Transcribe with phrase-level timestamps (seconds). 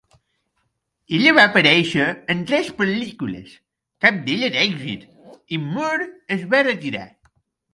[1.17, 3.53] Ella va aparèixer en tres pel·lícules,
[4.07, 5.07] cap d'ella d'èxit,
[5.55, 7.07] i Moore es va retirar.